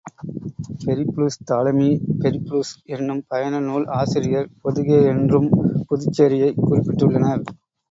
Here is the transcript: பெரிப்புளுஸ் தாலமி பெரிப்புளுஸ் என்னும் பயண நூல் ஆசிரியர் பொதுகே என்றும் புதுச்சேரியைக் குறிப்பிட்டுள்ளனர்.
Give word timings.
பெரிப்புளுஸ் 0.85 1.37
தாலமி 1.49 1.89
பெரிப்புளுஸ் 2.21 2.71
என்னும் 2.87 3.21
பயண 3.27 3.59
நூல் 3.59 3.87
ஆசிரியர் 3.99 4.51
பொதுகே 4.61 4.99
என்றும் 5.13 5.49
புதுச்சேரியைக் 5.87 6.61
குறிப்பிட்டுள்ளனர். 6.65 7.45